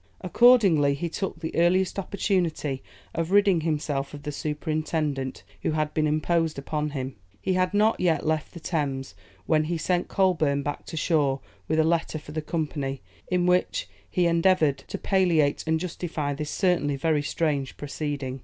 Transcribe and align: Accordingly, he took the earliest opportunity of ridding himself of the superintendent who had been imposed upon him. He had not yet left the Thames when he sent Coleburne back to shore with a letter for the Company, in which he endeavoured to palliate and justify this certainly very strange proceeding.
Accordingly, 0.21 0.95
he 0.95 1.09
took 1.09 1.39
the 1.41 1.55
earliest 1.55 1.99
opportunity 1.99 2.81
of 3.13 3.29
ridding 3.29 3.61
himself 3.61 4.15
of 4.15 4.23
the 4.23 4.31
superintendent 4.31 5.43
who 5.61 5.73
had 5.73 5.93
been 5.93 6.07
imposed 6.07 6.57
upon 6.57 6.89
him. 6.89 7.17
He 7.39 7.53
had 7.53 7.71
not 7.75 7.99
yet 7.99 8.25
left 8.25 8.55
the 8.55 8.59
Thames 8.59 9.13
when 9.45 9.65
he 9.65 9.77
sent 9.77 10.07
Coleburne 10.07 10.63
back 10.63 10.87
to 10.87 10.97
shore 10.97 11.39
with 11.67 11.77
a 11.77 11.83
letter 11.83 12.17
for 12.17 12.31
the 12.31 12.41
Company, 12.41 13.03
in 13.27 13.45
which 13.45 13.87
he 14.09 14.25
endeavoured 14.25 14.79
to 14.79 14.97
palliate 14.97 15.63
and 15.67 15.79
justify 15.79 16.33
this 16.33 16.49
certainly 16.49 16.95
very 16.95 17.21
strange 17.21 17.77
proceeding. 17.77 18.39